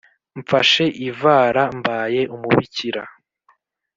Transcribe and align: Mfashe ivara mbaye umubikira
Mfashe 0.39 0.85
ivara 1.07 1.63
mbaye 1.79 2.21
umubikira 2.35 3.03